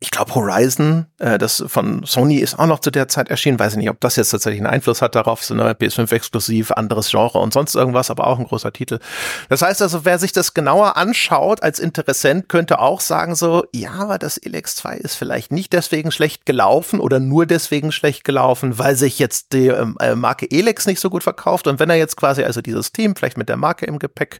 [0.00, 3.58] ich glaube, Horizon, äh, das von Sony ist auch noch zu der Zeit erschienen.
[3.58, 5.42] Weiß ich nicht, ob das jetzt tatsächlich einen Einfluss hat darauf.
[5.44, 9.00] So eine PS5 exklusiv, anderes Genre und sonst irgendwas, aber auch ein großer Titel.
[9.48, 13.90] Das heißt also, wer sich das genauer anschaut als Interessent, könnte auch sagen so, ja,
[13.94, 18.78] aber das Elex 2 ist vielleicht nicht deswegen schlecht gelaufen oder nur deswegen schlecht gelaufen,
[18.78, 21.66] weil sich jetzt die ähm, äh, Marke Elex nicht so gut verkauft.
[21.66, 24.38] Und wenn er jetzt quasi also dieses Team vielleicht mit der Marke im Gepäck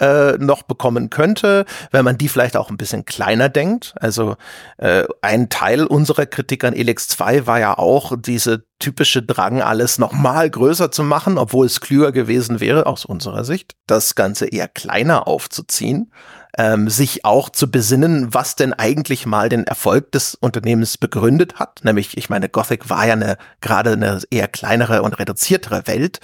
[0.00, 3.94] äh, noch bekommen könnte, wenn man die vielleicht auch ein bisschen kleiner denkt.
[4.00, 4.36] Also
[4.78, 9.98] äh, ein Teil unserer Kritik an Elex 2 war ja auch diese typische Drang, alles
[9.98, 14.68] nochmal größer zu machen, obwohl es klüger gewesen wäre, aus unserer Sicht, das Ganze eher
[14.68, 16.12] kleiner aufzuziehen.
[16.56, 21.82] Ähm, sich auch zu besinnen, was denn eigentlich mal den Erfolg des Unternehmens begründet hat.
[21.84, 26.18] Nämlich, ich meine, Gothic war ja eine gerade eine eher kleinere und reduziertere Welt.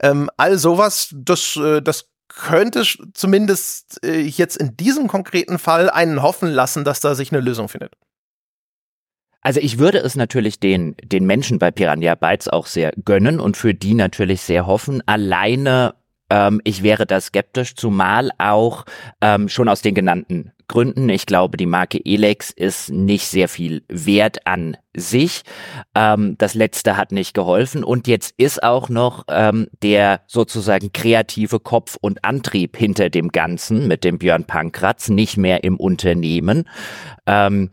[0.00, 6.22] Ähm, all sowas, das, äh, das könnte zumindest äh, jetzt in diesem konkreten Fall einen
[6.22, 7.94] hoffen lassen, dass da sich eine Lösung findet.
[9.40, 13.56] Also ich würde es natürlich den, den Menschen bei Piranha Bytes auch sehr gönnen und
[13.56, 15.02] für die natürlich sehr hoffen.
[15.06, 15.94] Alleine
[16.30, 18.84] ähm, ich wäre da skeptisch, zumal auch
[19.20, 21.08] ähm, schon aus den genannten Gründen.
[21.08, 25.42] Ich glaube, die Marke Elex ist nicht sehr viel wert an sich.
[25.94, 27.82] Ähm, das letzte hat nicht geholfen.
[27.82, 33.88] Und jetzt ist auch noch ähm, der sozusagen kreative Kopf und Antrieb hinter dem Ganzen
[33.88, 36.68] mit dem Björn Pankratz nicht mehr im Unternehmen.
[37.26, 37.70] Ähm,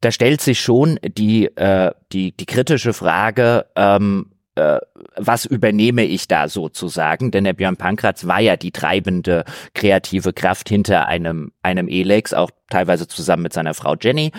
[0.00, 4.78] da stellt sich schon die, äh, die, die kritische Frage, ähm, äh,
[5.16, 7.30] was übernehme ich da sozusagen?
[7.30, 12.50] Denn der Björn Pankratz war ja die treibende kreative Kraft hinter einem, einem Elex, auch
[12.68, 14.32] teilweise zusammen mit seiner Frau Jenny.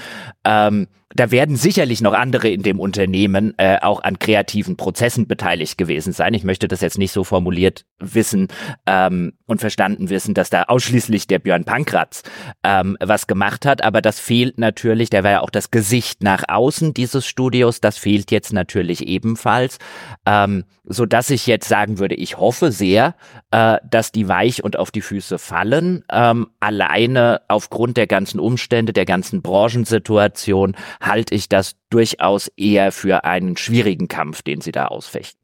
[0.43, 5.77] Ähm, da werden sicherlich noch andere in dem Unternehmen äh, auch an kreativen Prozessen beteiligt
[5.77, 6.33] gewesen sein.
[6.33, 8.47] Ich möchte das jetzt nicht so formuliert wissen
[8.85, 12.23] ähm, und verstanden wissen, dass da ausschließlich der Björn Pankratz
[12.63, 16.43] ähm, was gemacht hat, aber das fehlt natürlich, der war ja auch das Gesicht nach
[16.47, 19.77] außen dieses Studios, das fehlt jetzt natürlich ebenfalls,
[20.25, 23.15] ähm, so dass ich jetzt sagen würde, ich hoffe sehr,
[23.51, 28.93] äh, dass die weich und auf die Füße fallen, ähm, alleine aufgrund der ganzen Umstände,
[28.93, 34.85] der ganzen Branchensituation halte ich das durchaus eher für einen schwierigen Kampf, den sie da
[34.85, 35.39] ausfechten.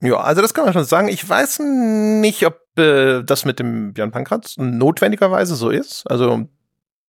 [0.00, 1.08] Ja, also das kann man schon sagen.
[1.08, 6.04] Ich weiß nicht, ob äh, das mit dem Björn Pankratz notwendigerweise so ist.
[6.10, 6.48] Also,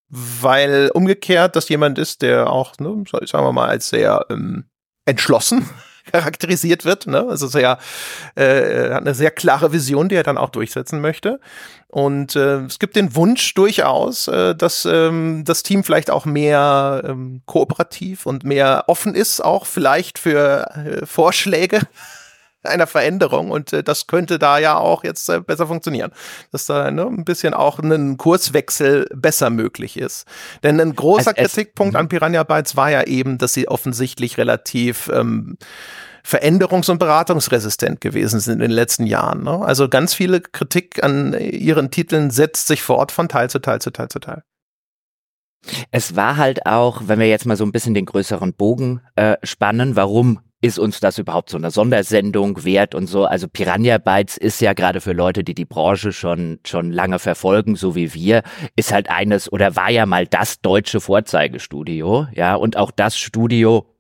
[0.09, 4.65] weil umgekehrt das jemand ist, der auch, ne, sagen wir mal, als sehr ähm,
[5.05, 5.67] entschlossen
[6.11, 7.07] charakterisiert wird.
[7.07, 7.25] Ne?
[7.27, 7.77] Also sehr,
[8.35, 11.39] äh, hat eine sehr klare Vision, die er dann auch durchsetzen möchte.
[11.87, 17.03] Und äh, es gibt den Wunsch durchaus, äh, dass ähm, das Team vielleicht auch mehr
[17.05, 21.81] ähm, kooperativ und mehr offen ist, auch vielleicht für äh, Vorschläge
[22.63, 26.11] einer Veränderung und äh, das könnte da ja auch jetzt äh, besser funktionieren,
[26.51, 30.25] dass da ne, ein bisschen auch ein Kurswechsel besser möglich ist.
[30.63, 35.09] Denn ein großer es, Kritikpunkt an Piranha Bytes war ja eben, dass sie offensichtlich relativ
[35.13, 35.57] ähm,
[36.25, 39.43] veränderungs- und beratungsresistent gewesen sind in den letzten Jahren.
[39.43, 39.59] Ne?
[39.63, 43.91] Also ganz viele Kritik an ihren Titeln setzt sich fort von Teil zu Teil zu
[43.91, 44.43] Teil zu Teil.
[45.91, 49.37] Es war halt auch, wenn wir jetzt mal so ein bisschen den größeren Bogen äh,
[49.43, 53.25] spannen, warum ist uns das überhaupt so eine Sondersendung wert und so.
[53.25, 57.75] Also Piranha Bytes ist ja gerade für Leute, die die Branche schon, schon lange verfolgen,
[57.75, 58.43] so wie wir,
[58.77, 63.92] ist halt eines oder war ja mal das deutsche Vorzeigestudio, ja, und auch das Studio,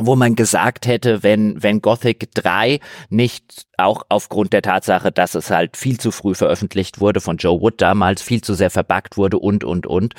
[0.00, 5.50] wo man gesagt hätte, wenn, wenn Gothic 3 nicht auch aufgrund der Tatsache, dass es
[5.50, 9.38] halt viel zu früh veröffentlicht wurde von Joe Wood damals, viel zu sehr verbuggt wurde
[9.38, 10.14] und, und, und,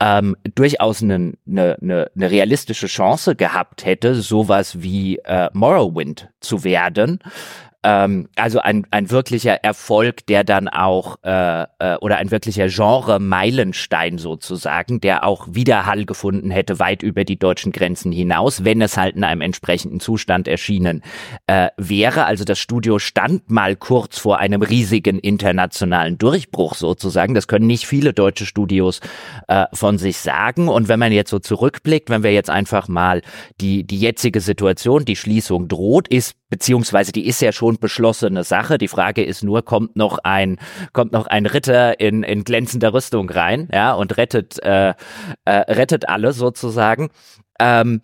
[0.00, 6.64] ähm, durchaus eine, eine, eine, eine realistische Chance gehabt hätte, sowas wie äh, Morrowind zu
[6.64, 7.20] werden
[7.86, 14.18] ähm, also ein, ein wirklicher Erfolg, der dann auch, äh, äh, oder ein wirklicher Genre-Meilenstein
[14.18, 19.14] sozusagen, der auch Widerhall gefunden hätte, weit über die deutschen Grenzen hinaus, wenn es halt
[19.14, 21.02] in einem entsprechenden Zustand erschienen
[21.46, 22.24] äh, wäre.
[22.24, 27.34] Also das Studio stand mal kurz vor einem riesigen internationalen Durchbruch sozusagen.
[27.34, 29.00] Das können nicht viele deutsche Studios
[29.46, 30.66] äh, von sich sagen.
[30.66, 33.22] Und wenn man jetzt so zurückblickt, wenn wir jetzt einfach mal
[33.60, 38.78] die, die jetzige Situation, die Schließung droht, ist beziehungsweise die ist ja schon beschlossene Sache.
[38.78, 40.58] Die Frage ist nur, kommt noch ein,
[40.92, 44.94] kommt noch ein Ritter in, in glänzender Rüstung rein, ja, und rettet, äh,
[45.44, 47.10] äh, rettet alle sozusagen.
[47.58, 48.00] Ähm,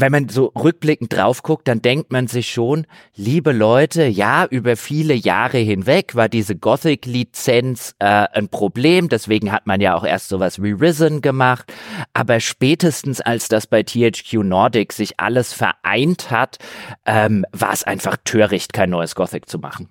[0.00, 4.76] wenn man so rückblickend drauf guckt, dann denkt man sich schon, liebe Leute, ja, über
[4.76, 10.28] viele Jahre hinweg war diese Gothic-Lizenz äh, ein Problem, deswegen hat man ja auch erst
[10.28, 11.72] sowas wie Risen gemacht,
[12.12, 16.58] aber spätestens als das bei THQ Nordic sich alles vereint hat,
[17.06, 19.88] ähm, war es einfach töricht, kein neues Gothic zu machen.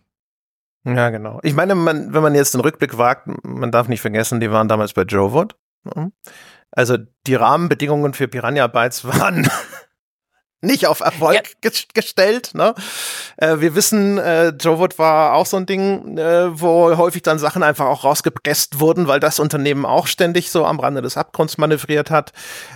[0.83, 1.39] Ja, genau.
[1.41, 4.67] Ich meine, man, wenn man jetzt den Rückblick wagt, man darf nicht vergessen, die waren
[4.67, 5.55] damals bei Joe Wood.
[5.83, 6.11] Ne?
[6.69, 9.47] Also die Rahmenbedingungen für Piranha Bytes waren
[10.65, 11.71] nicht auf Erfolg ja.
[11.93, 12.51] gestellt.
[12.53, 12.73] Ne?
[13.37, 17.63] Äh, wir wissen, äh, Jowood war auch so ein Ding, äh, wo häufig dann Sachen
[17.63, 22.11] einfach auch rausgepresst wurden, weil das Unternehmen auch ständig so am Rande des Abgrunds manövriert
[22.11, 22.33] hat.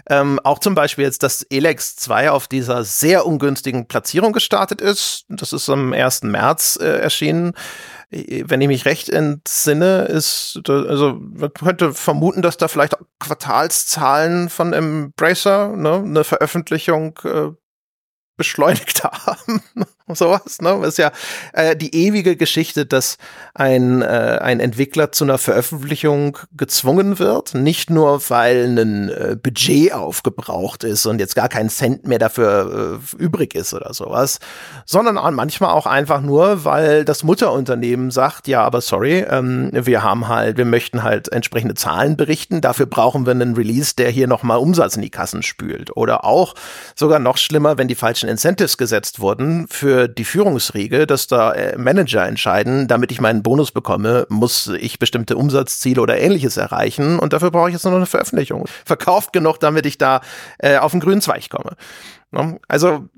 [0.09, 5.25] Ähm, auch zum Beispiel jetzt, dass Elex 2 auf dieser sehr ungünstigen Platzierung gestartet ist.
[5.29, 6.23] Das ist am 1.
[6.23, 7.53] März äh, erschienen
[8.11, 14.73] wenn ich mich recht entsinne, ist, also man könnte vermuten, dass da vielleicht Quartalszahlen von
[14.73, 17.49] Embracer, ne, eine Veröffentlichung äh,
[18.39, 19.61] beschleunigt haben
[20.15, 20.77] sowas, ne?
[20.81, 21.11] Das ist ja
[21.53, 23.17] äh, die ewige Geschichte, dass
[23.53, 29.93] ein, äh, ein Entwickler zu einer Veröffentlichung gezwungen wird, nicht nur weil ein äh, Budget
[29.93, 34.39] aufgebraucht ist und jetzt gar kein Cent mehr dafür äh, übrig ist oder sowas,
[34.85, 40.03] sondern auch manchmal auch einfach nur, weil das Mutterunternehmen sagt, ja, aber sorry, ähm, wir
[40.03, 44.27] haben halt, wir möchten halt entsprechende Zahlen berichten, dafür brauchen wir einen Release, der hier
[44.27, 45.95] nochmal Umsatz in die Kassen spült.
[45.95, 46.55] Oder auch
[46.95, 51.77] sogar noch schlimmer, wenn die falschen Incentives gesetzt wurden für die Führungsriege, dass da äh,
[51.77, 57.33] Manager entscheiden, damit ich meinen Bonus bekomme, muss ich bestimmte Umsatzziele oder ähnliches erreichen und
[57.33, 58.65] dafür brauche ich jetzt nur noch eine Veröffentlichung.
[58.85, 60.21] Verkauft genug, damit ich da
[60.59, 61.75] äh, auf den grünen Zweig komme.
[62.31, 62.59] Ne?
[62.67, 63.09] Also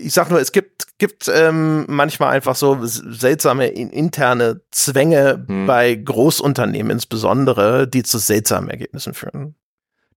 [0.00, 5.66] ich sag nur, es gibt, gibt ähm, manchmal einfach so seltsame interne Zwänge hm.
[5.66, 9.56] bei Großunternehmen insbesondere, die zu seltsamen Ergebnissen führen.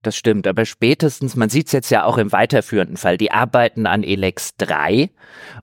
[0.02, 3.86] Das stimmt, aber spätestens, man sieht es jetzt ja auch im weiterführenden Fall, die arbeiten
[3.86, 5.12] an Elex 3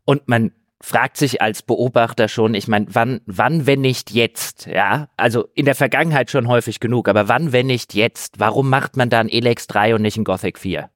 [0.04, 5.08] und man fragt sich als Beobachter schon, ich meine, wann, wann, wenn nicht jetzt, ja?
[5.16, 8.38] Also in der Vergangenheit schon häufig genug, aber wann, wenn nicht jetzt?
[8.38, 10.88] Warum macht man da ein Elex 3 und nicht ein Gothic 4?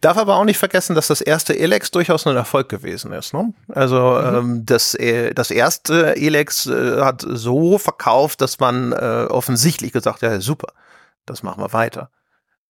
[0.00, 3.34] Darf aber auch nicht vergessen, dass das erste Elex durchaus ein Erfolg gewesen ist.
[3.34, 3.52] Ne?
[3.68, 4.36] Also mhm.
[4.36, 10.22] ähm, das, äh, das erste Elex äh, hat so verkauft, dass man äh, offensichtlich gesagt
[10.22, 10.68] hat, ja super,
[11.26, 12.10] das machen wir weiter.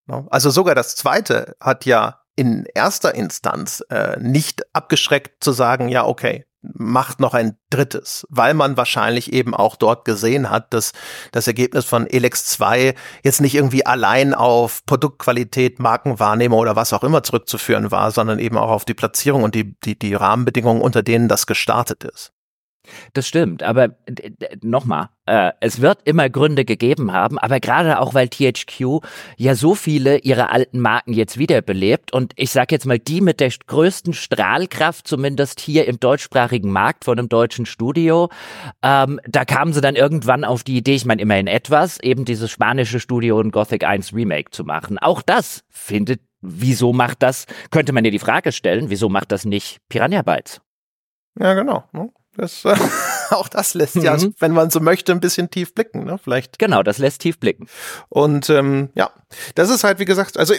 [0.08, 0.26] Ne?
[0.30, 6.06] Also sogar das zweite hat ja in erster Instanz äh, nicht abgeschreckt zu sagen, ja,
[6.06, 10.92] okay, macht noch ein drittes, weil man wahrscheinlich eben auch dort gesehen hat, dass
[11.32, 17.04] das Ergebnis von Elex 2 jetzt nicht irgendwie allein auf Produktqualität, Markenwahrnehmung oder was auch
[17.04, 21.02] immer zurückzuführen war, sondern eben auch auf die Platzierung und die, die, die Rahmenbedingungen, unter
[21.02, 22.32] denen das gestartet ist.
[23.12, 23.96] Das stimmt, aber
[24.62, 29.00] nochmal, äh, es wird immer Gründe gegeben haben, aber gerade auch, weil THQ
[29.36, 33.40] ja so viele ihrer alten Marken jetzt wiederbelebt und ich sag jetzt mal, die mit
[33.40, 38.30] der größten Strahlkraft, zumindest hier im deutschsprachigen Markt von einem deutschen Studio,
[38.82, 42.50] ähm, da kamen sie dann irgendwann auf die Idee, ich meine immerhin etwas, eben dieses
[42.50, 44.98] spanische Studio in Gothic 1 Remake zu machen.
[44.98, 49.44] Auch das findet, wieso macht das, könnte man dir die Frage stellen, wieso macht das
[49.44, 50.60] nicht Piranha Bytes?
[51.38, 51.84] Ja, genau.
[52.38, 52.74] Das, äh,
[53.30, 54.02] auch das lässt mhm.
[54.02, 56.18] ja, wenn man so möchte, ein bisschen tief blicken, ne?
[56.22, 56.58] Vielleicht.
[56.58, 57.66] Genau, das lässt tief blicken.
[58.08, 59.10] Und ähm, ja,
[59.56, 60.54] das ist halt, wie gesagt, also,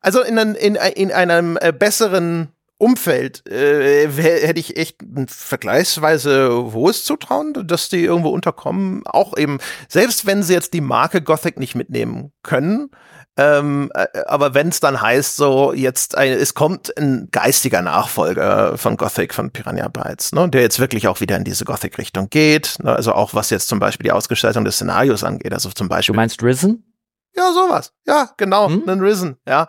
[0.00, 7.04] also in, in, in einem äh, besseren Umfeld äh, hätte ich echt ein vergleichsweise hohes
[7.04, 9.04] Zutrauen, dass die irgendwo unterkommen.
[9.04, 12.90] Auch eben, selbst wenn sie jetzt die Marke Gothic nicht mitnehmen können,
[13.38, 18.76] ähm, äh, aber wenn es dann heißt, so jetzt ein, es kommt ein geistiger Nachfolger
[18.76, 22.78] von Gothic, von Piranha Bytes, ne, der jetzt wirklich auch wieder in diese Gothic-Richtung geht.
[22.82, 25.54] Ne, also auch was jetzt zum Beispiel die Ausgestaltung des Szenarios angeht.
[25.54, 26.14] Also zum Beispiel.
[26.14, 26.92] Du meinst Risen?
[27.36, 27.92] Ja, sowas.
[28.06, 28.88] Ja, genau, hm?
[28.88, 29.68] einen Risen, ja.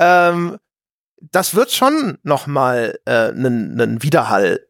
[0.00, 0.58] Ähm,
[1.20, 4.66] das wird schon nochmal äh, einen, einen Widerhall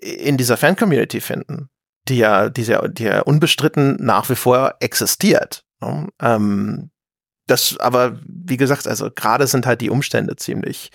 [0.00, 1.70] in dieser Fan-Community finden,
[2.06, 5.64] die ja, die ja, die ja unbestritten nach wie vor existiert.
[5.80, 6.06] Ne?
[6.22, 6.92] Ähm,
[7.50, 10.90] das, aber wie gesagt, also gerade sind halt die Umstände ziemlich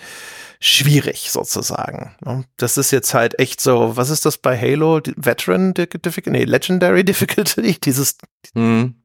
[0.59, 2.15] schwierig sozusagen.
[2.23, 2.45] Ne?
[2.57, 5.01] Das ist jetzt halt echt so, was ist das bei Halo?
[5.15, 6.31] Veteran Difficulty?
[6.31, 7.79] Nee, Legendary Difficulty?
[7.79, 8.17] Dieses,
[8.53, 8.95] mhm.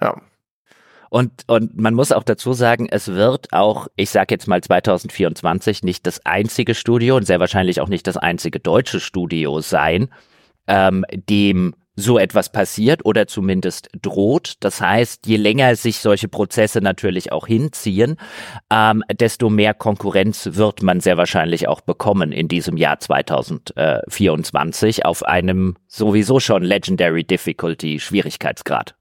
[0.00, 0.20] ja.
[1.10, 5.84] Und, und man muss auch dazu sagen, es wird auch, ich sage jetzt mal 2024,
[5.84, 10.08] nicht das einzige Studio und sehr wahrscheinlich auch nicht das einzige deutsche Studio sein,
[10.66, 14.54] ähm, dem so etwas passiert oder zumindest droht.
[14.60, 18.16] Das heißt, je länger sich solche Prozesse natürlich auch hinziehen,
[18.70, 25.24] ähm, desto mehr Konkurrenz wird man sehr wahrscheinlich auch bekommen in diesem Jahr 2024 auf
[25.24, 28.94] einem sowieso schon Legendary Difficulty Schwierigkeitsgrad.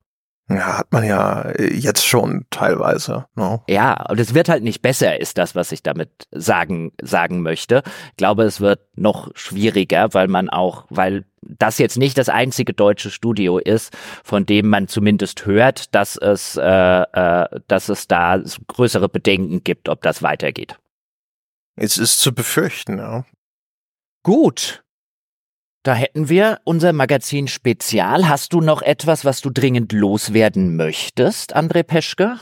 [0.50, 3.26] Ja, hat man ja äh, jetzt schon teilweise.
[3.36, 3.62] Ne?
[3.68, 7.82] Ja, und es wird halt nicht besser, ist das, was ich damit sagen, sagen möchte.
[8.12, 12.74] Ich glaube, es wird noch schwieriger, weil man auch, weil das jetzt nicht das einzige
[12.74, 18.42] deutsche Studio ist, von dem man zumindest hört, dass es, äh, äh, dass es da
[18.68, 20.78] größere Bedenken gibt, ob das weitergeht.
[21.76, 23.26] Es ist zu befürchten, ja.
[24.24, 24.84] Gut,
[25.84, 28.30] da hätten wir unser Magazin Spezial.
[28.30, 32.38] Hast du noch etwas, was du dringend loswerden möchtest, André Peschke?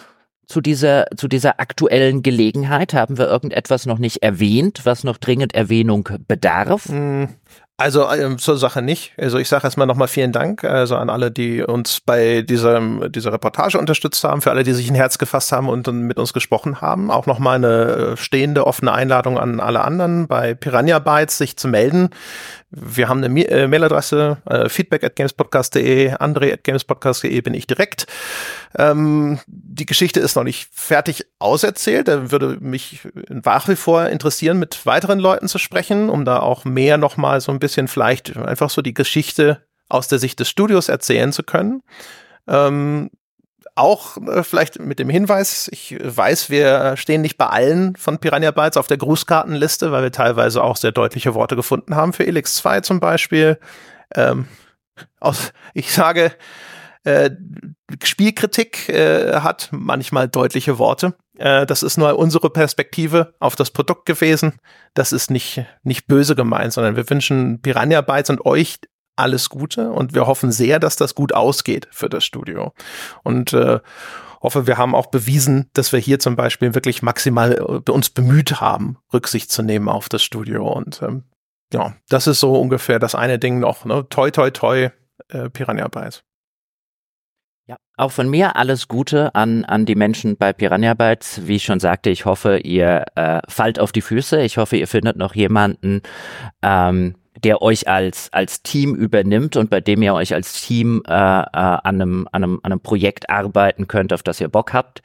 [0.45, 5.55] Zu dieser, zu dieser aktuellen Gelegenheit haben wir irgendetwas noch nicht erwähnt, was noch dringend
[5.55, 6.89] Erwähnung bedarf?
[6.89, 7.29] Hm,
[7.81, 9.13] also ähm, zur Sache nicht.
[9.17, 13.33] Also ich sage erstmal nochmal vielen Dank also an alle, die uns bei diesem, dieser
[13.33, 16.81] Reportage unterstützt haben, für alle, die sich ein Herz gefasst haben und mit uns gesprochen
[16.81, 17.09] haben.
[17.09, 21.67] Auch nochmal eine äh, stehende offene Einladung an alle anderen bei Piranha Bytes sich zu
[21.67, 22.09] melden.
[22.72, 28.07] Wir haben eine äh, Mailadresse, äh, feedback at gamespodcast.de, andre at gamespodcast.de bin ich direkt.
[28.78, 32.07] Ähm, die Geschichte ist noch nicht fertig auserzählt.
[32.07, 36.63] Da würde mich nach wie vor interessieren, mit weiteren Leuten zu sprechen, um da auch
[36.63, 40.88] mehr nochmal so ein bisschen vielleicht einfach so die Geschichte aus der Sicht des Studios
[40.88, 41.84] erzählen zu können.
[42.47, 43.09] Ähm,
[43.76, 48.51] auch äh, vielleicht mit dem Hinweis, ich weiß, wir stehen nicht bei allen von Piranha
[48.51, 52.55] Bytes auf der Grußkartenliste, weil wir teilweise auch sehr deutliche Worte gefunden haben für Elix
[52.55, 53.59] 2 zum Beispiel.
[54.15, 54.47] Ähm,
[55.19, 56.32] aus, ich sage,
[57.03, 57.32] äh,
[58.03, 61.15] Spielkritik äh, hat manchmal deutliche Worte.
[61.38, 64.59] Äh, das ist nur unsere Perspektive auf das Produkt gewesen.
[64.93, 68.80] Das ist nicht, nicht böse gemeint, sondern wir wünschen Piranha Bytes und euch
[69.16, 72.74] alles Gute und wir hoffen sehr, dass das gut ausgeht für das Studio.
[73.24, 73.80] Und äh,
[74.41, 78.59] hoffe, wir haben auch bewiesen, dass wir hier zum Beispiel wirklich maximal äh, uns bemüht
[78.59, 80.68] haben, Rücksicht zu nehmen auf das Studio.
[80.68, 81.24] Und ähm,
[81.74, 83.86] ja, das ist so ungefähr das eine Ding noch.
[83.86, 84.07] Ne?
[84.09, 84.89] Toi, toi, toi,
[85.30, 86.24] äh, Piranha Bytes.
[87.68, 91.47] Ja, auch von mir alles Gute an, an die Menschen bei Piranha Bytes.
[91.47, 94.41] Wie ich schon sagte, ich hoffe, ihr äh, fallt auf die Füße.
[94.41, 96.01] Ich hoffe, ihr findet noch jemanden,
[96.64, 101.11] ähm, der euch als, als Team übernimmt und bei dem ihr euch als Team äh,
[101.11, 105.01] äh, an, einem, an, einem, an einem Projekt arbeiten könnt, auf das ihr Bock habt.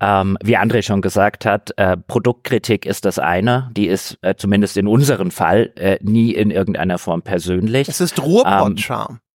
[0.00, 4.76] Ähm, wie André schon gesagt hat, äh, Produktkritik ist das eine, die ist äh, zumindest
[4.76, 7.88] in unserem Fall äh, nie in irgendeiner Form persönlich.
[7.88, 9.14] Es ist Ruhrpott-Charme.
[9.14, 9.25] Ähm,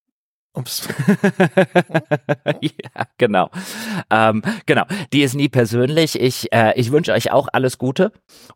[0.53, 0.89] Ups.
[2.61, 3.49] ja, genau.
[4.09, 4.83] Ähm, genau.
[5.13, 6.19] Die ist nie persönlich.
[6.19, 8.11] Ich, äh, ich wünsche euch auch alles Gute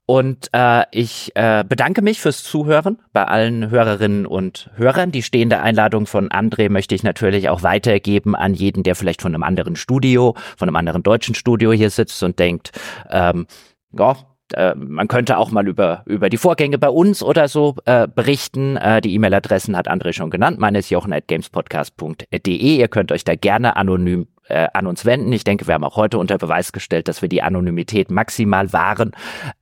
[0.06, 5.12] und äh, ich äh, bedanke mich fürs Zuhören bei allen Hörerinnen und Hörern.
[5.14, 9.34] Die stehende Einladung von André möchte ich natürlich auch weitergeben an jeden, der vielleicht von
[9.34, 12.72] einem anderen Studio, von einem anderen deutschen Studio hier sitzt und denkt,
[13.10, 13.48] ähm,
[13.94, 14.18] ja,
[14.54, 18.78] äh, man könnte auch mal über, über die Vorgänge bei uns oder so äh, berichten.
[18.78, 20.60] Äh, die E-Mail-Adressen hat André schon genannt.
[20.60, 22.78] Meine ist jochen.gamespodcast.de.
[22.78, 25.32] Ihr könnt euch da gerne anonym äh, an uns wenden.
[25.34, 29.12] Ich denke, wir haben auch heute unter Beweis gestellt, dass wir die Anonymität maximal wahren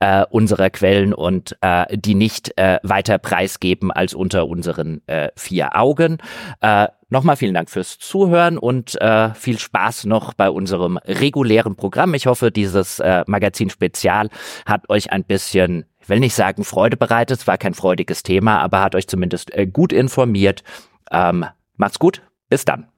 [0.00, 5.76] äh, unserer Quellen und äh, die nicht äh, weiter preisgeben als unter unseren äh, vier
[5.76, 6.18] Augen.
[6.60, 12.12] Äh, Nochmal vielen Dank fürs Zuhören und äh, viel Spaß noch bei unserem regulären Programm.
[12.14, 14.30] Ich hoffe, dieses äh, Magazin Spezial
[14.66, 18.58] hat euch ein bisschen, ich will nicht sagen Freude bereitet, es war kein freudiges Thema,
[18.58, 20.64] aber hat euch zumindest äh, gut informiert.
[21.12, 21.44] Ähm,
[21.76, 22.88] macht's gut, bis dann.